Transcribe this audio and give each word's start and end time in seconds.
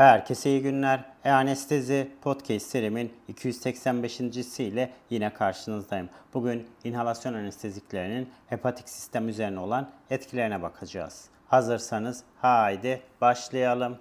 Herkese 0.00 0.50
iyi 0.50 0.62
günler. 0.62 1.04
E-Anestezi 1.24 2.10
Podcast 2.22 2.66
serimin 2.66 3.12
285. 3.28 4.20
ile 4.60 4.90
yine 5.10 5.34
karşınızdayım. 5.34 6.08
Bugün 6.34 6.66
inhalasyon 6.84 7.34
anesteziklerinin 7.34 8.28
hepatik 8.46 8.88
sistem 8.88 9.28
üzerine 9.28 9.60
olan 9.60 9.90
etkilerine 10.10 10.62
bakacağız. 10.62 11.24
Hazırsanız 11.48 12.22
haydi 12.36 13.02
başlayalım. 13.20 13.98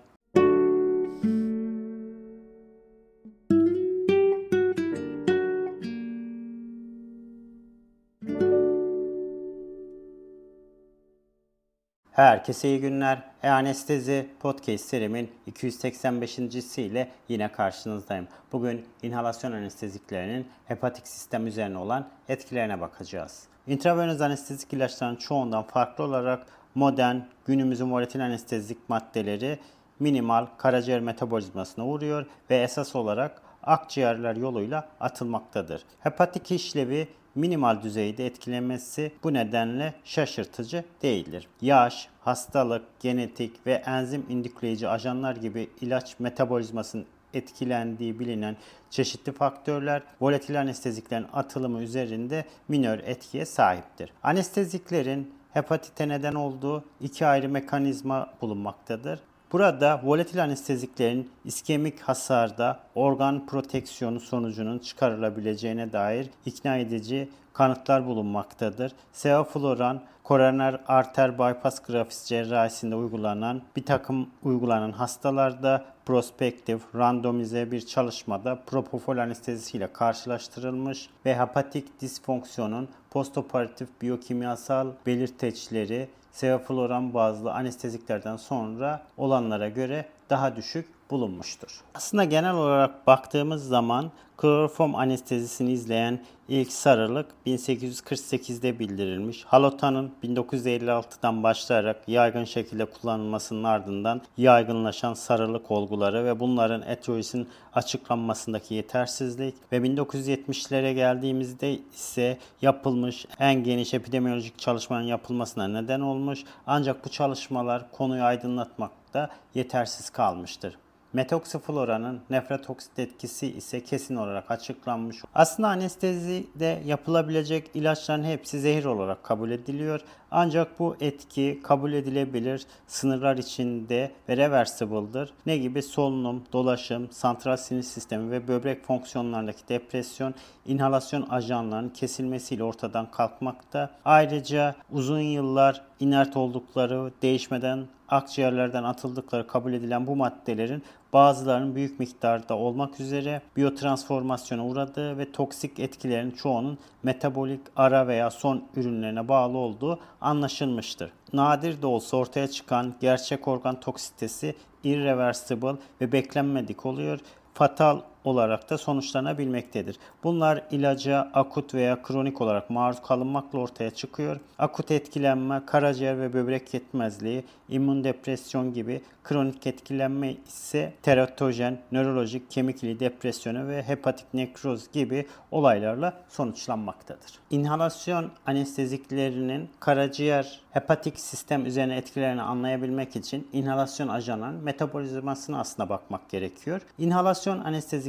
Herkese 12.19 12.67
iyi 12.67 12.81
günler. 12.81 13.21
E-Anestezi 13.43 14.29
Podcast 14.39 14.85
serimin 14.85 15.31
285. 15.45 16.39
ile 16.77 17.09
yine 17.29 17.51
karşınızdayım. 17.51 18.27
Bugün 18.51 18.85
inhalasyon 19.03 19.51
anesteziklerinin 19.51 20.47
hepatik 20.65 21.07
sistem 21.07 21.47
üzerine 21.47 21.77
olan 21.77 22.07
etkilerine 22.29 22.81
bakacağız. 22.81 23.43
İntravenöz 23.67 24.21
anestezik 24.21 24.73
ilaçların 24.73 25.15
çoğundan 25.15 25.63
farklı 25.63 26.03
olarak 26.03 26.45
modern, 26.75 27.17
günümüzün 27.45 27.91
volatil 27.91 28.25
anestezik 28.25 28.89
maddeleri 28.89 29.59
minimal 29.99 30.45
karaciğer 30.57 30.99
metabolizmasına 30.99 31.85
uğruyor 31.85 32.25
ve 32.49 32.57
esas 32.57 32.95
olarak 32.95 33.41
akciğerler 33.63 34.35
yoluyla 34.35 34.87
atılmaktadır. 34.99 35.81
Hepatik 35.99 36.51
işlevi 36.51 37.07
minimal 37.39 37.81
düzeyde 37.81 38.25
etkilemesi 38.25 39.11
bu 39.23 39.33
nedenle 39.33 39.93
şaşırtıcı 40.03 40.83
değildir. 41.01 41.47
Yaş, 41.61 42.07
hastalık, 42.19 42.83
genetik 42.99 43.67
ve 43.67 43.73
enzim 43.73 44.25
indükleyici 44.29 44.87
ajanlar 44.87 45.35
gibi 45.35 45.69
ilaç 45.81 46.19
metabolizmasının 46.19 47.05
etkilendiği 47.33 48.19
bilinen 48.19 48.57
çeşitli 48.89 49.31
faktörler 49.31 50.01
volatil 50.21 50.59
anesteziklerin 50.59 51.25
atılımı 51.33 51.81
üzerinde 51.81 52.45
minör 52.67 52.99
etkiye 52.99 53.45
sahiptir. 53.45 54.13
Anesteziklerin 54.23 55.33
hepatite 55.53 56.07
neden 56.07 56.35
olduğu 56.35 56.83
iki 57.01 57.25
ayrı 57.25 57.49
mekanizma 57.49 58.33
bulunmaktadır. 58.41 59.19
Burada 59.51 60.01
volatil 60.03 60.43
anesteziklerin 60.43 61.31
iskemik 61.45 61.99
hasarda 61.99 62.79
organ 62.95 63.45
proteksiyonu 63.45 64.19
sonucunun 64.19 64.79
çıkarılabileceğine 64.79 65.93
dair 65.93 66.29
ikna 66.45 66.77
edici 66.77 67.29
kanıtlar 67.53 68.05
bulunmaktadır. 68.05 68.91
Sevofloran, 69.11 70.01
koroner 70.23 70.81
arter 70.87 71.33
bypass 71.33 71.79
grafisi 71.79 72.27
cerrahisinde 72.27 72.95
uygulanan 72.95 73.61
bir 73.75 73.85
takım 73.85 74.29
uygulanan 74.43 74.91
hastalarda 74.91 75.85
prospektif, 76.05 76.81
randomize 76.95 77.71
bir 77.71 77.81
çalışmada 77.81 78.59
propofol 78.67 79.17
anestezisiyle 79.17 79.93
karşılaştırılmış 79.93 81.09
ve 81.25 81.39
hepatik 81.39 82.01
disfonksiyonun 82.01 82.89
postoperatif 83.11 83.89
biyokimyasal 84.01 84.87
belirteçleri 85.05 86.09
sevofloran 86.31 87.13
bazlı 87.13 87.53
anesteziklerden 87.53 88.37
sonra 88.37 89.01
olanlara 89.17 89.69
göre 89.69 90.05
daha 90.29 90.55
düşük 90.55 90.98
bulunmuştur. 91.09 91.81
Aslında 91.95 92.23
genel 92.23 92.53
olarak 92.53 93.07
baktığımız 93.07 93.67
zaman 93.67 94.11
kloroform 94.37 94.95
anestezisini 94.95 95.71
izleyen 95.71 96.19
ilk 96.47 96.71
sarılık 96.71 97.25
1848'de 97.45 98.79
bildirilmiş. 98.79 99.43
Halotanın 99.43 100.11
1956'dan 100.23 101.43
başlayarak 101.43 102.07
yaygın 102.07 102.43
şekilde 102.43 102.85
kullanılmasının 102.85 103.63
ardından 103.63 104.21
yaygınlaşan 104.37 105.13
sarılık 105.13 105.71
olguları 105.71 106.25
ve 106.25 106.39
bunların 106.39 106.81
etiolojisinin 106.81 107.47
açıklanmasındaki 107.73 108.73
yetersizlik 108.73 109.55
ve 109.71 109.77
1970'lere 109.77 110.93
geldiğimizde 110.93 111.73
ise 111.73 112.37
yapılmış 112.61 113.25
en 113.39 113.63
geniş 113.63 113.93
epidemiolojik 113.93 114.59
çalışmanın 114.59 115.05
yapılmasına 115.05 115.67
neden 115.67 115.99
olmuş. 115.99 116.43
Ancak 116.67 117.05
bu 117.05 117.09
çalışmalar 117.09 117.91
konuyu 117.91 118.23
aydınlatmakta 118.23 119.29
yetersiz 119.55 120.09
kalmıştır. 120.09 120.77
Metoksifloranın 121.13 122.21
nefrotoksit 122.29 122.99
etkisi 122.99 123.47
ise 123.47 123.83
kesin 123.83 124.15
olarak 124.15 124.51
açıklanmış. 124.51 125.17
Aslında 125.35 125.69
anestezide 125.69 126.81
yapılabilecek 126.85 127.71
ilaçların 127.73 128.23
hepsi 128.23 128.59
zehir 128.59 128.85
olarak 128.85 129.23
kabul 129.23 129.51
ediliyor. 129.51 130.01
Ancak 130.31 130.79
bu 130.79 130.95
etki 131.01 131.59
kabul 131.63 131.93
edilebilir 131.93 132.65
sınırlar 132.87 133.37
içinde 133.37 134.11
ve 134.29 134.37
reversible'dır. 134.37 135.33
Ne 135.45 135.57
gibi 135.57 135.83
solunum, 135.83 136.43
dolaşım, 136.53 137.11
santral 137.11 137.57
sinir 137.57 137.83
sistemi 137.83 138.31
ve 138.31 138.47
böbrek 138.47 138.83
fonksiyonlarındaki 138.83 139.67
depresyon, 139.69 140.33
inhalasyon 140.65 141.29
ajanlarının 141.29 141.89
kesilmesiyle 141.89 142.63
ortadan 142.63 143.11
kalkmakta. 143.11 143.89
Ayrıca 144.05 144.75
uzun 144.91 145.19
yıllar 145.19 145.81
inert 145.99 146.37
oldukları, 146.37 147.11
değişmeden 147.21 147.87
akciğerlerden 148.09 148.83
atıldıkları 148.83 149.47
kabul 149.47 149.73
edilen 149.73 150.07
bu 150.07 150.15
maddelerin 150.15 150.83
bazılarının 151.13 151.75
büyük 151.75 151.99
miktarda 151.99 152.57
olmak 152.57 152.99
üzere 152.99 153.41
biyotransformasyona 153.57 154.65
uğradığı 154.65 155.17
ve 155.17 155.31
toksik 155.31 155.79
etkilerin 155.79 156.31
çoğunun 156.31 156.77
metabolik 157.03 157.61
ara 157.75 158.07
veya 158.07 158.31
son 158.31 158.63
ürünlerine 158.75 159.27
bağlı 159.27 159.57
olduğu 159.57 159.99
anlaşılmıştır. 160.21 161.11
Nadir 161.33 161.81
de 161.81 161.87
olsa 161.87 162.17
ortaya 162.17 162.47
çıkan 162.47 162.93
gerçek 163.01 163.47
organ 163.47 163.79
toksitesi 163.79 164.55
irreversible 164.83 165.75
ve 166.01 166.11
beklenmedik 166.11 166.85
oluyor. 166.85 167.19
Fatal 167.53 167.99
olarak 168.23 168.69
da 168.69 168.77
sonuçlanabilmektedir. 168.77 169.97
Bunlar 170.23 170.63
ilaca 170.71 171.29
akut 171.33 171.73
veya 171.73 172.01
kronik 172.01 172.41
olarak 172.41 172.69
maruz 172.69 173.01
kalınmakla 173.01 173.59
ortaya 173.59 173.91
çıkıyor. 173.91 174.39
Akut 174.59 174.91
etkilenme, 174.91 175.61
karaciğer 175.65 176.19
ve 176.19 176.33
böbrek 176.33 176.73
yetmezliği, 176.73 177.43
immün 177.69 178.03
depresyon 178.03 178.73
gibi 178.73 179.01
kronik 179.23 179.67
etkilenme 179.67 180.35
ise 180.47 180.93
teratojen, 181.01 181.79
nörolojik, 181.91 182.51
kemikli 182.51 182.99
depresyonu 182.99 183.67
ve 183.67 183.83
hepatik 183.83 184.33
nekroz 184.33 184.91
gibi 184.91 185.27
olaylarla 185.51 186.13
sonuçlanmaktadır. 186.29 187.31
İnhalasyon 187.49 188.31
anesteziklerinin 188.45 189.69
karaciğer 189.79 190.61
hepatik 190.71 191.19
sistem 191.19 191.65
üzerine 191.65 191.95
etkilerini 191.95 192.41
anlayabilmek 192.41 193.15
için 193.15 193.47
inhalasyon 193.53 194.07
ajanlarının 194.07 194.63
metabolizmasına 194.63 195.59
aslında 195.59 195.89
bakmak 195.89 196.29
gerekiyor. 196.29 196.81
İnhalasyon 196.97 197.59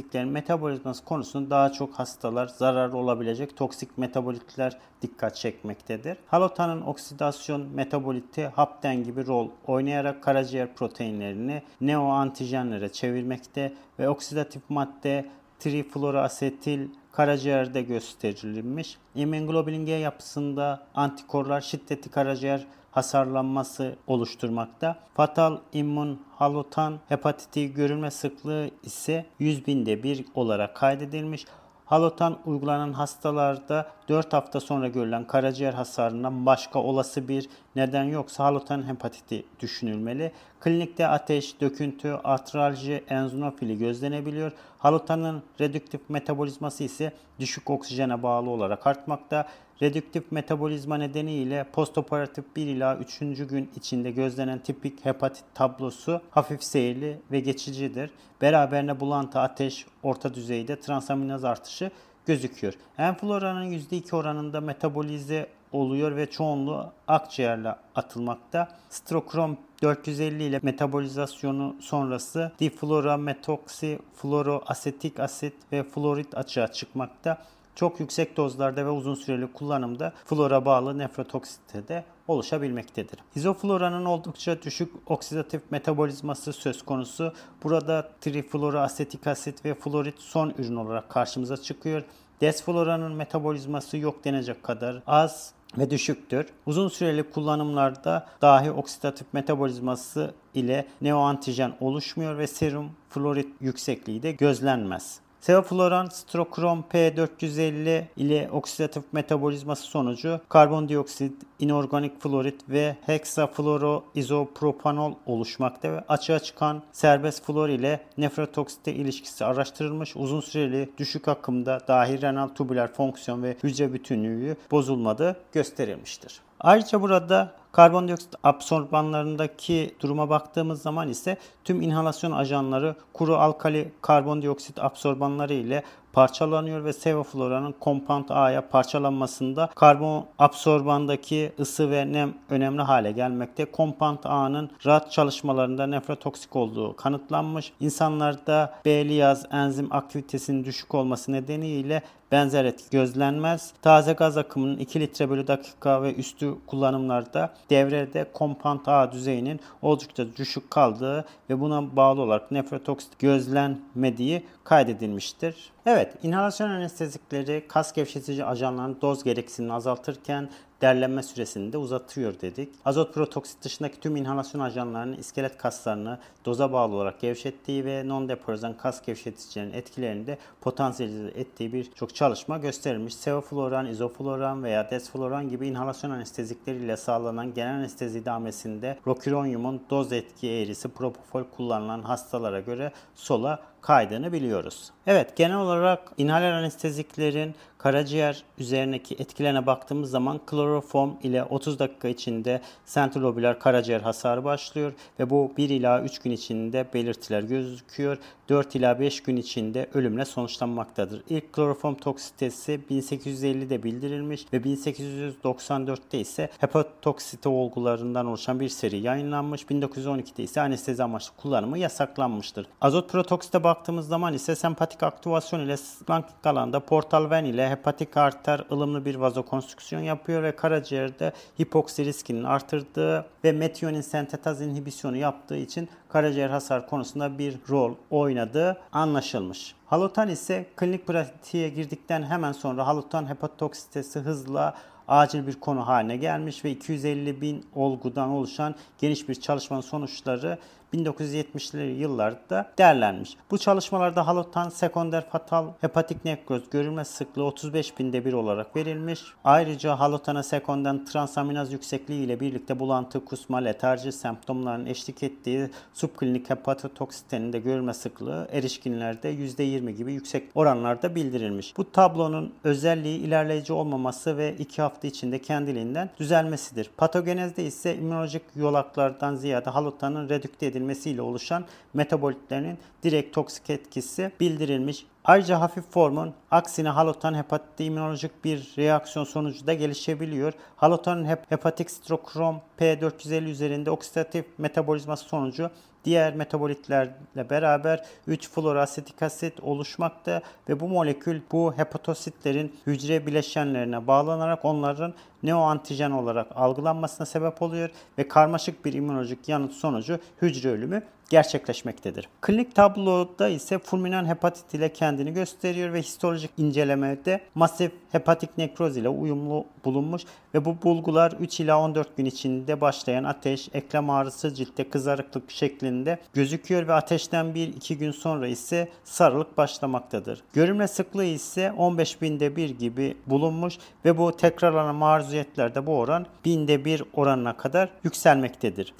anesteziklerin 0.01 0.29
metabolizması 0.29 1.05
konusunda 1.05 1.49
daha 1.49 1.71
çok 1.71 1.93
hastalar 1.93 2.47
zararlı 2.47 2.97
olabilecek 2.97 3.57
toksik 3.57 3.97
metabolitler 3.97 4.77
dikkat 5.01 5.35
çekmektedir. 5.35 6.17
Halotanın 6.27 6.81
oksidasyon 6.81 7.61
metaboliti 7.73 8.47
hapten 8.47 9.03
gibi 9.03 9.27
rol 9.27 9.49
oynayarak 9.67 10.23
karaciğer 10.23 10.75
proteinlerini 10.75 11.61
neoantijenlere 11.81 12.89
çevirmekte 12.89 13.73
ve 13.99 14.09
oksidatif 14.09 14.61
madde 14.69 15.25
trifluoroasetil 15.61 16.87
karaciğerde 17.11 17.81
gösterilmiş. 17.81 18.97
İmmunoglobulin 19.15 19.85
G 19.85 19.91
yapısında 19.91 20.87
antikorlar 20.95 21.61
şiddetli 21.61 22.11
karaciğer 22.11 22.67
hasarlanması 22.91 23.95
oluşturmakta. 24.07 24.99
Fatal 25.13 25.57
immün 25.73 26.21
halotan 26.35 26.99
hepatiti 27.09 27.73
görülme 27.73 28.11
sıklığı 28.11 28.69
ise 28.83 29.25
100 29.39 29.67
binde 29.67 30.03
bir 30.03 30.25
olarak 30.35 30.75
kaydedilmiş. 30.75 31.45
Halotan 31.91 32.37
uygulanan 32.45 32.93
hastalarda 32.93 33.91
4 34.09 34.33
hafta 34.33 34.59
sonra 34.59 34.87
görülen 34.87 35.27
karaciğer 35.27 35.73
hasarından 35.73 36.45
başka 36.45 36.79
olası 36.79 37.27
bir 37.27 37.49
neden 37.75 38.03
yoksa 38.03 38.43
halotan 38.43 38.87
hepatiti 38.87 39.45
düşünülmeli. 39.59 40.31
Klinikte 40.59 41.07
ateş, 41.07 41.61
döküntü, 41.61 42.17
artralji, 42.23 43.03
enzonofili 43.09 43.77
gözlenebiliyor. 43.77 44.51
Halotanın 44.77 45.43
redüktif 45.61 46.01
metabolizması 46.09 46.83
ise 46.83 47.13
düşük 47.39 47.69
oksijene 47.69 48.23
bağlı 48.23 48.49
olarak 48.49 48.87
artmakta. 48.87 49.47
Redüktif 49.81 50.31
metabolizma 50.31 50.97
nedeniyle 50.97 51.65
postoperatif 51.73 52.45
1 52.55 52.67
ila 52.67 52.97
3. 52.97 53.19
gün 53.19 53.71
içinde 53.75 54.11
gözlenen 54.11 54.59
tipik 54.59 55.05
hepatit 55.05 55.43
tablosu 55.53 56.21
hafif 56.29 56.63
seyirli 56.63 57.19
ve 57.31 57.39
geçicidir. 57.39 58.11
Beraberinde 58.41 58.99
bulantı, 58.99 59.39
ateş, 59.39 59.85
orta 60.03 60.33
düzeyde 60.33 60.79
transaminaz 60.79 61.43
artışı 61.43 61.91
gözüküyor. 62.25 62.73
Enfloranın 62.97 63.71
%2 63.71 64.15
oranında 64.15 64.61
metabolize 64.61 65.47
oluyor 65.71 66.15
ve 66.15 66.29
çoğunluğu 66.29 66.91
akciğerle 67.07 67.75
atılmakta. 67.95 68.67
Strokrom 68.89 69.57
450 69.81 70.43
ile 70.43 70.59
metabolizasyonu 70.63 71.75
sonrası 71.79 72.51
difluorametoksi, 72.59 73.99
fluoroasetik 74.15 75.19
asit 75.19 75.53
ve 75.71 75.83
florit 75.83 76.37
açığa 76.37 76.67
çıkmakta. 76.67 77.37
Çok 77.81 77.99
yüksek 77.99 78.37
dozlarda 78.37 78.85
ve 78.85 78.89
uzun 78.89 79.15
süreli 79.15 79.53
kullanımda 79.53 80.13
flora 80.25 80.65
bağlı 80.65 80.97
nefrotoksitede 80.97 82.03
oluşabilmektedir. 82.27 83.19
İzofloranın 83.35 84.05
oldukça 84.05 84.61
düşük 84.61 84.91
oksidatif 85.05 85.61
metabolizması 85.71 86.53
söz 86.53 86.85
konusu. 86.85 87.33
Burada 87.63 88.09
trifluoroasetik 88.21 89.27
asit 89.27 89.65
ve 89.65 89.73
florit 89.73 90.19
son 90.19 90.53
ürün 90.57 90.75
olarak 90.75 91.09
karşımıza 91.09 91.57
çıkıyor. 91.57 92.03
Desfloranın 92.41 93.11
metabolizması 93.11 93.97
yok 93.97 94.25
denecek 94.25 94.63
kadar 94.63 95.03
az 95.07 95.53
ve 95.77 95.89
düşüktür. 95.89 96.45
Uzun 96.65 96.87
süreli 96.87 97.29
kullanımlarda 97.29 98.27
dahi 98.41 98.71
oksidatif 98.71 99.27
metabolizması 99.33 100.33
ile 100.53 100.87
neoantijen 101.01 101.73
oluşmuyor 101.79 102.37
ve 102.37 102.47
serum 102.47 102.91
florit 103.09 103.49
yüksekliği 103.61 104.23
de 104.23 104.31
gözlenmez. 104.31 105.19
Sevofloran 105.41 106.05
strokrom 106.05 106.83
P450 106.93 108.03
ile 108.17 108.49
oksidatif 108.51 109.03
metabolizması 109.11 109.83
sonucu 109.83 110.41
karbondioksit, 110.49 111.33
inorganik 111.59 112.21
florit 112.21 112.69
ve 112.69 112.95
heksafluoroizopropanol 113.05 115.13
oluşmakta 115.25 115.91
ve 115.91 116.03
açığa 116.07 116.39
çıkan 116.39 116.83
serbest 116.91 117.45
flor 117.45 117.69
ile 117.69 117.99
nefrotoksite 118.17 118.93
ilişkisi 118.93 119.45
araştırılmış. 119.45 120.15
Uzun 120.15 120.41
süreli 120.41 120.89
düşük 120.97 121.27
akımda 121.27 121.79
dahi 121.87 122.21
renal 122.21 122.47
tubüler 122.47 122.93
fonksiyon 122.93 123.43
ve 123.43 123.57
hücre 123.63 123.93
bütünlüğü 123.93 124.55
bozulmadığı 124.71 125.35
gösterilmiştir. 125.51 126.41
Ayrıca 126.59 127.01
burada 127.01 127.60
karbondioksit 127.71 128.35
absorbanlarındaki 128.43 129.95
duruma 129.99 130.29
baktığımız 130.29 130.81
zaman 130.81 131.09
ise 131.09 131.37
tüm 131.63 131.81
inhalasyon 131.81 132.31
ajanları 132.31 132.95
kuru 133.13 133.35
alkali 133.35 133.91
karbondioksit 134.01 134.79
absorbanları 134.79 135.53
ile 135.53 135.83
parçalanıyor 136.13 136.83
ve 136.83 136.93
sevofloranın 136.93 137.75
compound 137.81 138.29
A'ya 138.29 138.69
parçalanmasında 138.69 139.69
karbon 139.75 140.25
absorbandaki 140.39 141.51
ısı 141.59 141.91
ve 141.91 142.11
nem 142.13 142.33
önemli 142.49 142.81
hale 142.81 143.11
gelmekte. 143.11 143.67
Compound 143.73 144.19
A'nın 144.23 144.69
rahat 144.85 145.11
çalışmalarında 145.11 145.87
nefrotoksik 145.87 146.55
olduğu 146.55 146.95
kanıtlanmış. 146.95 147.73
İnsanlarda 147.79 148.73
B-liyaz 148.85 149.45
enzim 149.51 149.93
aktivitesinin 149.93 150.65
düşük 150.65 150.95
olması 150.95 151.31
nedeniyle 151.31 152.01
benzer 152.31 152.65
etki 152.65 152.89
gözlenmez. 152.91 153.73
Taze 153.81 154.13
gaz 154.13 154.37
akımının 154.37 154.77
2 154.77 154.99
litre 154.99 155.29
bölü 155.29 155.47
dakika 155.47 156.03
ve 156.03 156.15
üstü 156.15 156.55
kullanımlarda 156.67 157.53
devrede 157.69 158.25
compound 158.35 158.79
A 158.85 159.11
düzeyinin 159.11 159.59
oldukça 159.81 160.25
düşük 160.37 160.71
kaldığı 160.71 161.25
ve 161.49 161.59
buna 161.59 161.95
bağlı 161.95 162.21
olarak 162.21 162.51
nefrotoksit 162.51 163.19
gözlenmediği 163.19 164.43
kaydedilmiştir. 164.63 165.71
Evet, 165.85 166.13
inhalasyon 166.23 166.69
anestezikleri 166.69 167.65
kas 167.67 167.93
gevşetici 167.93 168.45
ajanların 168.45 168.97
doz 169.01 169.23
gereksinimini 169.23 169.73
azaltırken 169.73 170.49
derlenme 170.81 171.23
süresini 171.23 171.73
de 171.73 171.77
uzatıyor 171.77 172.33
dedik. 172.41 172.69
Azot 172.85 173.13
protoksit 173.13 173.63
dışındaki 173.63 173.99
tüm 173.99 174.15
inhalasyon 174.15 174.61
ajanlarının 174.61 175.17
iskelet 175.17 175.57
kaslarını 175.57 176.19
doza 176.45 176.73
bağlı 176.73 176.95
olarak 176.95 177.21
gevşettiği 177.21 177.85
ve 177.85 178.03
non-deporizan 178.03 178.77
kas 178.77 179.05
gevşeticilerin 179.05 179.73
etkilerini 179.73 180.27
de 180.27 180.37
potansiyelize 180.61 181.27
ettiği 181.39 181.73
birçok 181.73 182.15
çalışma 182.15 182.57
gösterilmiş. 182.57 183.15
Sevofloran, 183.15 183.85
izofloran 183.85 184.63
veya 184.63 184.91
desfloran 184.91 185.49
gibi 185.49 185.67
inhalasyon 185.67 186.11
anestezikleriyle 186.11 186.97
sağlanan 186.97 187.53
genel 187.53 187.75
anestezi 187.75 188.19
idamesinde 188.19 188.97
rokironyumun 189.07 189.81
doz 189.89 190.11
etki 190.11 190.47
eğrisi 190.49 190.87
propofol 190.87 191.43
kullanılan 191.43 192.01
hastalara 192.01 192.59
göre 192.59 192.91
sola 193.15 193.59
kaydığını 193.81 194.31
biliyoruz. 194.31 194.91
Evet 195.07 195.37
genel 195.37 195.57
olarak 195.57 196.11
inhaler 196.17 196.51
anesteziklerin 196.51 197.55
karaciğer 197.77 198.43
üzerindeki 198.57 199.15
etkilerine 199.15 199.65
baktığımız 199.65 200.11
zaman 200.11 200.39
kloroform 200.45 201.11
ile 201.23 201.43
30 201.43 201.79
dakika 201.79 202.07
içinde 202.07 202.61
sentrolobüler 202.85 203.59
karaciğer 203.59 204.01
hasarı 204.01 204.43
başlıyor 204.43 204.93
ve 205.19 205.29
bu 205.29 205.53
1 205.57 205.69
ila 205.69 206.01
3 206.01 206.19
gün 206.19 206.31
içinde 206.31 206.85
belirtiler 206.93 207.43
gözüküyor. 207.43 208.17
4 208.49 208.75
ila 208.75 208.99
5 208.99 209.23
gün 209.23 209.35
içinde 209.35 209.89
ölümle 209.93 210.25
sonuçlanmaktadır. 210.25 211.23
İlk 211.29 211.53
kloroform 211.53 211.95
toksitesi 211.95 212.79
1850'de 212.91 213.83
bildirilmiş 213.83 214.45
ve 214.53 214.57
1894'te 214.57 216.19
ise 216.19 216.49
hepatoksite 216.59 217.49
olgularından 217.49 218.25
oluşan 218.25 218.59
bir 218.59 218.69
seri 218.69 218.97
yayınlanmış. 218.97 219.63
1912'de 219.63 220.43
ise 220.43 220.61
anestezi 220.61 221.03
amaçlı 221.03 221.35
kullanımı 221.37 221.77
yasaklanmıştır. 221.77 222.65
Azot 222.81 223.09
protoksite 223.09 223.63
baktığımız 223.71 224.07
zaman 224.07 224.33
ise 224.33 224.55
sempatik 224.55 225.03
aktivasyon 225.03 225.59
ile 225.59 225.77
slankik 225.77 226.45
alanda 226.45 226.79
portal 226.79 227.29
ven 227.29 227.45
ile 227.45 227.69
hepatik 227.69 228.17
arter 228.17 228.65
ılımlı 228.71 229.05
bir 229.05 229.15
vazokonstrüksiyon 229.15 230.01
yapıyor 230.01 230.43
ve 230.43 230.55
karaciğerde 230.55 231.33
hipoksi 231.61 232.05
riskinin 232.05 232.43
artırdığı 232.43 233.25
ve 233.43 233.51
metionin 233.51 234.01
sentetaz 234.01 234.61
inhibisyonu 234.61 235.17
yaptığı 235.17 235.57
için 235.57 235.89
karaciğer 236.09 236.49
hasar 236.49 236.87
konusunda 236.87 237.37
bir 237.37 237.57
rol 237.69 237.95
oynadığı 238.09 238.77
anlaşılmış. 238.91 239.75
Halotan 239.85 240.29
ise 240.29 240.65
klinik 240.75 241.07
pratiğe 241.07 241.69
girdikten 241.69 242.23
hemen 242.23 242.51
sonra 242.51 242.87
halotan 242.87 243.29
hepatotoksitesi 243.29 244.19
hızla 244.19 244.75
acil 245.07 245.47
bir 245.47 245.59
konu 245.59 245.87
haline 245.87 246.17
gelmiş 246.17 246.65
ve 246.65 246.71
250 246.71 247.41
bin 247.41 247.65
olgudan 247.75 248.29
oluşan 248.29 248.75
geniş 248.97 249.29
bir 249.29 249.35
çalışmanın 249.35 249.81
sonuçları 249.81 250.57
1970'li 250.93 252.01
yıllarda 252.01 252.71
derlenmiş. 252.77 253.37
Bu 253.51 253.57
çalışmalarda 253.57 254.27
halotan 254.27 254.69
sekonder 254.69 255.29
fatal 255.29 255.67
hepatik 255.81 256.25
nekroz 256.25 256.69
görülme 256.69 257.05
sıklığı 257.05 257.43
35 257.43 257.99
binde 257.99 258.25
bir 258.25 258.33
olarak 258.33 258.75
verilmiş. 258.75 259.23
Ayrıca 259.43 259.99
halotana 259.99 260.43
sekonder 260.43 261.05
transaminaz 261.05 261.73
yüksekliği 261.73 262.25
ile 262.25 262.39
birlikte 262.39 262.79
bulantı, 262.79 263.25
kusma, 263.25 263.57
letarji 263.57 264.11
semptomlarının 264.11 264.85
eşlik 264.85 265.23
ettiği 265.23 265.69
subklinik 265.93 266.49
hepatotoksitenin 266.49 267.53
de 267.53 267.59
görülme 267.59 267.93
sıklığı 267.93 268.47
erişkinlerde 268.51 269.33
%20 269.33 269.91
gibi 269.91 270.13
yüksek 270.13 270.43
oranlarda 270.55 271.15
bildirilmiş. 271.15 271.77
Bu 271.77 271.91
tablonun 271.91 272.53
özelliği 272.63 273.19
ilerleyici 273.19 273.73
olmaması 273.73 274.37
ve 274.37 274.55
2 274.59 274.81
hafta 274.81 275.07
içinde 275.07 275.39
kendiliğinden 275.39 276.09
düzelmesidir. 276.19 276.89
Patogenezde 276.97 277.63
ise 277.63 277.95
immünolojik 277.95 278.43
yolaklardan 278.55 279.35
ziyade 279.35 279.69
halotanın 279.69 280.29
redükte 280.29 280.65
edilmesi 280.65 280.80
edilmesiyle 280.81 281.21
oluşan 281.21 281.65
metabolitlerin 281.93 282.77
direkt 283.03 283.35
toksik 283.35 283.69
etkisi 283.69 284.31
bildirilmiş. 284.39 285.05
Ayrıca 285.23 285.59
hafif 285.59 285.91
formun 285.91 286.33
aksine 286.51 286.89
halotan 286.89 287.33
hepatite 287.33 287.85
immünolojik 287.85 288.45
bir 288.45 288.73
reaksiyon 288.77 289.25
sonucu 289.25 289.67
da 289.67 289.73
gelişebiliyor. 289.73 290.53
Halotanın 290.75 291.25
hep 291.25 291.51
hepatik 291.51 291.91
strokrom 291.91 292.61
P450 292.79 293.49
üzerinde 293.49 293.91
oksidatif 293.91 294.45
metabolizması 294.57 295.23
sonucu 295.25 295.69
diğer 296.05 296.35
metabolitlerle 296.35 297.49
beraber 297.49 298.05
3 298.27 298.49
fluorasetik 298.49 299.21
asit 299.21 299.59
oluşmakta 299.59 300.41
ve 300.69 300.79
bu 300.79 300.87
molekül 300.87 301.41
bu 301.51 301.73
hepatositlerin 301.77 302.75
hücre 302.87 303.25
bileşenlerine 303.25 304.07
bağlanarak 304.07 304.65
onların 304.65 305.13
neoantijen 305.43 306.11
olarak 306.11 306.47
algılanmasına 306.55 307.25
sebep 307.25 307.61
oluyor 307.61 307.89
ve 308.17 308.27
karmaşık 308.27 308.85
bir 308.85 308.93
immünolojik 308.93 309.49
yanıt 309.49 309.73
sonucu 309.73 310.19
hücre 310.41 310.69
ölümü 310.69 311.03
gerçekleşmektedir. 311.31 312.29
Klinik 312.41 312.75
tabloda 312.75 313.49
ise 313.49 313.79
fulminan 313.79 314.25
hepatit 314.25 314.73
ile 314.73 314.93
kendini 314.93 315.33
gösteriyor 315.33 315.93
ve 315.93 316.01
histolojik 316.01 316.51
incelemede 316.57 317.41
masif 317.55 317.91
hepatik 318.11 318.57
nekroz 318.57 318.97
ile 318.97 319.09
uyumlu 319.09 319.65
bulunmuş 319.85 320.21
ve 320.53 320.65
bu 320.65 320.75
bulgular 320.83 321.31
3 321.31 321.59
ila 321.59 321.79
14 321.79 322.17
gün 322.17 322.25
içinde 322.25 322.81
başlayan 322.81 323.23
ateş, 323.23 323.69
eklem 323.73 324.09
ağrısı, 324.09 324.53
ciltte 324.53 324.89
kızarıklık 324.89 325.51
şeklinde 325.51 326.19
gözüküyor 326.33 326.87
ve 326.87 326.93
ateşten 326.93 327.45
1-2 327.45 327.93
gün 327.93 328.11
sonra 328.11 328.47
ise 328.47 328.89
sarılık 329.03 329.57
başlamaktadır. 329.57 330.43
Görülme 330.53 330.87
sıklığı 330.87 331.25
ise 331.25 331.71
15 331.71 332.21
binde 332.21 332.55
1 332.55 332.69
gibi 332.69 333.17
bulunmuş 333.27 333.77
ve 334.05 334.17
bu 334.17 334.37
tekrarlanan 334.37 335.01
maruziyetlerde 335.31 335.85
bu 335.85 335.97
oran 335.97 336.25
binde 336.45 336.85
1 336.85 337.03
oranına 337.13 337.57
kadar 337.57 337.89
yükselmektedir. 338.03 338.93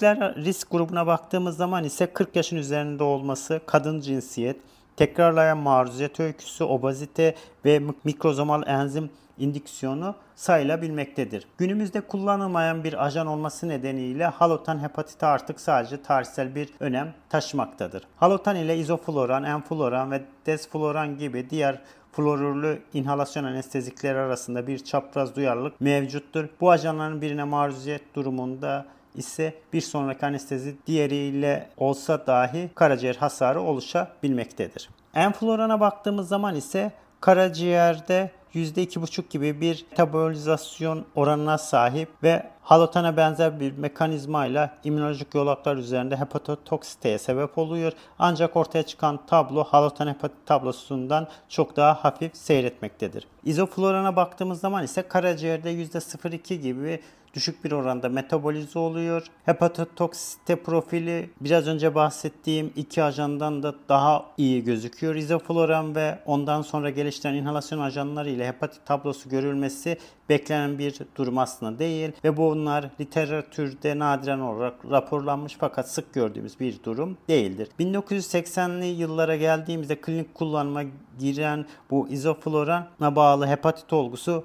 Risk 0.44 0.70
grubuna 0.70 1.06
baktığımız 1.06 1.56
zaman 1.56 1.84
ise 1.84 2.06
40 2.06 2.36
yaşın 2.36 2.56
üzerinde 2.56 3.04
olması, 3.04 3.60
kadın 3.66 4.00
cinsiyet, 4.00 4.56
tekrarlayan 4.96 5.58
maruziyet 5.58 6.20
öyküsü, 6.20 6.64
obezite 6.64 7.34
ve 7.64 7.80
mikrozomal 8.04 8.62
enzim 8.66 9.10
indüksiyonu 9.38 10.14
sayılabilmektedir. 10.36 11.46
Günümüzde 11.58 12.00
kullanılmayan 12.00 12.84
bir 12.84 13.06
ajan 13.06 13.26
olması 13.26 13.68
nedeniyle 13.68 14.26
halotan 14.26 14.78
hepatiti 14.78 15.26
artık 15.26 15.60
sadece 15.60 16.02
tarihsel 16.02 16.54
bir 16.54 16.68
önem 16.80 17.14
taşımaktadır. 17.28 18.02
Halotan 18.16 18.56
ile 18.56 18.76
izofloran, 18.76 19.44
enfloran 19.44 20.10
ve 20.10 20.22
desfloran 20.46 21.18
gibi 21.18 21.50
diğer 21.50 21.78
florürlü 22.12 22.82
inhalasyon 22.94 23.44
anestezikleri 23.44 24.18
arasında 24.18 24.66
bir 24.66 24.78
çapraz 24.78 25.36
duyarlılık 25.36 25.80
mevcuttur. 25.80 26.48
Bu 26.60 26.70
ajanların 26.70 27.20
birine 27.20 27.44
maruziyet 27.44 28.14
durumunda 28.14 28.86
ise 29.14 29.54
bir 29.72 29.80
sonraki 29.80 30.26
anestezi 30.26 30.76
diğeriyle 30.86 31.68
olsa 31.76 32.26
dahi 32.26 32.70
karaciğer 32.74 33.14
hasarı 33.14 33.60
oluşabilmektedir. 33.60 34.88
Enflorana 35.14 35.80
baktığımız 35.80 36.28
zaman 36.28 36.54
ise 36.54 36.92
karaciğerde 37.20 38.30
%2,5 38.54 39.28
gibi 39.30 39.60
bir 39.60 39.86
metabolizasyon 39.90 41.04
oranına 41.14 41.58
sahip 41.58 42.08
ve 42.22 42.50
halotana 42.62 43.16
benzer 43.16 43.60
bir 43.60 43.72
mekanizmayla 43.72 44.78
immünolojik 44.84 45.34
yolaklar 45.34 45.76
üzerinde 45.76 46.16
hepatotoksiteye 46.16 47.18
sebep 47.18 47.58
oluyor. 47.58 47.92
Ancak 48.18 48.56
ortaya 48.56 48.82
çıkan 48.82 49.26
tablo 49.26 49.64
halotan 49.64 50.08
hepatit 50.08 50.46
tablosundan 50.46 51.28
çok 51.48 51.76
daha 51.76 52.04
hafif 52.04 52.36
seyretmektedir. 52.36 53.26
İzoflorana 53.44 54.16
baktığımız 54.16 54.60
zaman 54.60 54.84
ise 54.84 55.02
karaciğerde 55.02 55.72
%0,2 55.72 56.54
gibi 56.54 57.00
düşük 57.34 57.64
bir 57.64 57.72
oranda 57.72 58.08
metabolize 58.08 58.78
oluyor. 58.78 59.26
Hepatotoksite 59.44 60.56
profili 60.56 61.30
biraz 61.40 61.68
önce 61.68 61.94
bahsettiğim 61.94 62.72
iki 62.76 63.02
ajandan 63.02 63.62
da 63.62 63.74
daha 63.88 64.26
iyi 64.36 64.64
gözüküyor. 64.64 65.14
İzofloran 65.14 65.94
ve 65.94 66.18
ondan 66.26 66.62
sonra 66.62 66.90
geliştiren 66.90 67.34
inhalasyon 67.34 67.78
ajanları 67.78 68.30
ile 68.30 68.48
hepatit 68.48 68.86
tablosu 68.86 69.28
görülmesi 69.28 69.98
beklenen 70.28 70.78
bir 70.78 70.98
durum 71.16 71.38
aslında 71.38 71.78
değil 71.78 72.12
ve 72.24 72.36
bunlar 72.36 72.90
literatürde 73.00 73.98
nadiren 73.98 74.38
olarak 74.38 74.74
raporlanmış 74.90 75.56
fakat 75.60 75.90
sık 75.90 76.14
gördüğümüz 76.14 76.60
bir 76.60 76.82
durum 76.84 77.16
değildir. 77.28 77.68
1980'li 77.80 78.86
yıllara 78.86 79.36
geldiğimizde 79.36 80.00
klinik 80.00 80.34
kullanıma 80.34 80.82
giren 81.18 81.66
bu 81.90 82.08
izoflorana 82.08 83.16
bağlı 83.16 83.46
hepatit 83.46 83.92
olgusu 83.92 84.44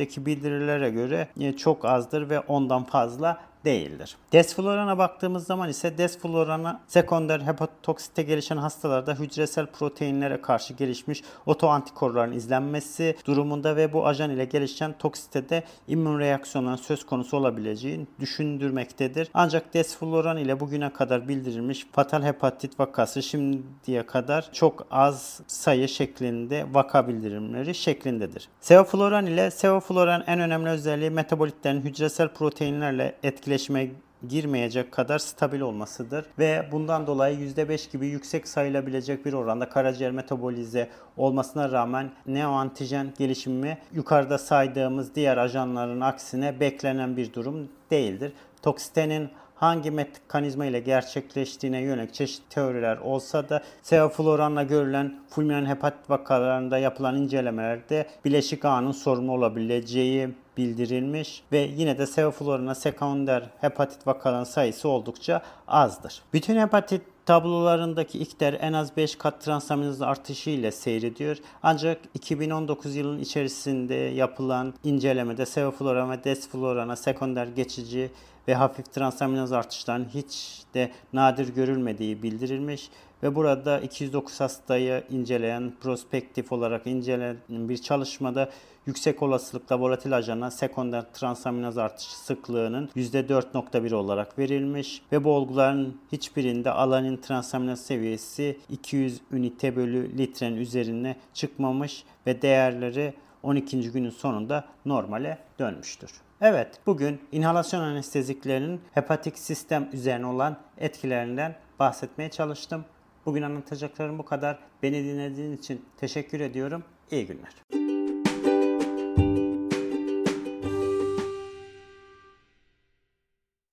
literatürdeki 0.00 0.26
bildirilere 0.26 0.90
göre 0.90 1.28
çok 1.56 1.84
azdır 1.84 2.30
ve 2.30 2.40
ondan 2.40 2.84
fazla 2.84 3.40
değildir. 3.66 4.16
Desflorana 4.32 4.98
baktığımız 4.98 5.46
zaman 5.46 5.68
ise 5.68 5.98
desflorana 5.98 6.80
sekonder 6.86 7.40
hepatotoksite 7.40 8.22
gelişen 8.22 8.56
hastalarda 8.56 9.14
hücresel 9.14 9.66
proteinlere 9.66 10.40
karşı 10.40 10.74
gelişmiş 10.74 11.22
otoantikorların 11.46 12.32
izlenmesi 12.32 13.16
durumunda 13.26 13.76
ve 13.76 13.92
bu 13.92 14.06
ajan 14.06 14.30
ile 14.30 14.44
gelişen 14.44 14.98
toksitede 14.98 15.64
immün 15.88 16.18
reaksiyonların 16.18 16.76
söz 16.76 17.06
konusu 17.06 17.36
olabileceğini 17.36 18.06
düşündürmektedir. 18.20 19.28
Ancak 19.34 19.74
desfloran 19.74 20.36
ile 20.36 20.60
bugüne 20.60 20.92
kadar 20.92 21.28
bildirilmiş 21.28 21.86
fatal 21.92 22.22
hepatit 22.22 22.80
vakası 22.80 23.22
şimdiye 23.22 24.06
kadar 24.06 24.52
çok 24.52 24.86
az 24.90 25.40
sayı 25.46 25.88
şeklinde 25.88 26.66
vaka 26.72 27.08
bildirimleri 27.08 27.74
şeklindedir. 27.74 28.48
Sevofloran 28.60 29.26
ile 29.26 29.50
sevofloran 29.50 30.24
en 30.26 30.40
önemli 30.40 30.68
özelliği 30.68 31.10
metabolitlerin 31.10 31.80
hücresel 31.80 32.28
proteinlerle 32.28 33.14
etkileşimi 33.56 33.90
girmeyecek 34.28 34.92
kadar 34.92 35.18
stabil 35.18 35.60
olmasıdır 35.60 36.26
ve 36.38 36.68
bundan 36.72 37.06
dolayı 37.06 37.38
%5 37.38 37.92
gibi 37.92 38.06
yüksek 38.06 38.48
sayılabilecek 38.48 39.26
bir 39.26 39.32
oranda 39.32 39.68
karaciğer 39.68 40.12
metabolize 40.12 40.88
olmasına 41.16 41.72
rağmen 41.72 42.10
neoantijen 42.26 43.12
gelişimi 43.18 43.78
yukarıda 43.92 44.38
saydığımız 44.38 45.14
diğer 45.14 45.36
ajanların 45.36 46.00
aksine 46.00 46.60
beklenen 46.60 47.16
bir 47.16 47.32
durum 47.32 47.68
değildir. 47.90 48.32
Toksitenin 48.62 49.28
hangi 49.54 49.90
mekanizma 49.90 50.66
ile 50.66 50.80
gerçekleştiğine 50.80 51.80
yönelik 51.80 52.14
çeşitli 52.14 52.48
teoriler 52.48 52.96
olsa 52.96 53.48
da 53.48 53.62
sevofloranla 53.82 54.62
görülen 54.62 55.14
fulminant 55.30 55.68
hepatit 55.68 56.10
vakalarında 56.10 56.78
yapılan 56.78 57.16
incelemelerde 57.16 58.06
bileşik 58.24 58.64
ağının 58.64 58.92
sorumlu 58.92 59.32
olabileceği 59.32 60.28
bildirilmiş 60.56 61.42
ve 61.52 61.70
yine 61.76 61.98
de 61.98 62.06
sevoflorana 62.06 62.74
sekonder 62.74 63.50
hepatit 63.60 64.06
vakaların 64.06 64.44
sayısı 64.44 64.88
oldukça 64.88 65.42
azdır. 65.68 66.22
Bütün 66.32 66.56
hepatit 66.56 67.02
tablolarındaki 67.26 68.18
ikter 68.18 68.56
en 68.60 68.72
az 68.72 68.96
5 68.96 69.16
kat 69.16 69.40
transaminaz 69.40 70.02
artışı 70.02 70.50
ile 70.50 70.72
seyrediyor. 70.72 71.36
Ancak 71.62 72.00
2019 72.14 72.96
yılının 72.96 73.18
içerisinde 73.18 73.94
yapılan 73.94 74.74
incelemede 74.84 75.46
sevofloran 75.46 76.10
ve 76.10 76.24
desflorana 76.24 76.96
sekonder 76.96 77.46
geçici 77.46 78.10
ve 78.48 78.54
hafif 78.54 78.92
transaminaz 78.92 79.52
artışlarının 79.52 80.08
hiç 80.14 80.62
de 80.74 80.90
nadir 81.12 81.54
görülmediği 81.54 82.22
bildirilmiş 82.22 82.90
ve 83.22 83.34
burada 83.34 83.80
209 83.80 84.40
hastayı 84.40 85.04
inceleyen 85.10 85.72
prospektif 85.80 86.52
olarak 86.52 86.86
incelenen 86.86 87.38
bir 87.48 87.78
çalışmada 87.78 88.50
yüksek 88.86 89.22
olasılıkla 89.22 89.80
volatil 89.80 90.16
ajana 90.16 90.50
sekonder 90.50 91.04
transaminaz 91.12 91.78
artışı 91.78 92.18
sıklığının 92.18 92.88
%4.1 92.96 93.94
olarak 93.94 94.38
verilmiş 94.38 95.02
ve 95.12 95.24
bu 95.24 95.30
olguların 95.30 96.00
hiçbirinde 96.12 96.70
alanin 96.70 97.16
transaminaz 97.16 97.80
seviyesi 97.80 98.58
200 98.70 99.20
ünite 99.32 99.76
bölü 99.76 100.18
litrenin 100.18 100.56
üzerine 100.56 101.16
çıkmamış 101.34 102.04
ve 102.26 102.42
değerleri 102.42 103.14
12. 103.42 103.92
günün 103.92 104.10
sonunda 104.10 104.64
normale 104.84 105.38
dönmüştür. 105.58 106.10
Evet, 106.40 106.80
bugün 106.86 107.20
inhalasyon 107.32 107.80
anesteziklerinin 107.80 108.80
hepatik 108.94 109.38
sistem 109.38 109.88
üzerine 109.92 110.26
olan 110.26 110.56
etkilerinden 110.78 111.56
bahsetmeye 111.78 112.30
çalıştım. 112.30 112.84
Bugün 113.26 113.42
anlatacaklarım 113.42 114.18
bu 114.18 114.24
kadar. 114.24 114.58
Beni 114.82 115.04
dinlediğiniz 115.04 115.58
için 115.58 115.84
teşekkür 115.96 116.40
ediyorum. 116.40 116.84
İyi 117.10 117.26
günler. 117.26 117.75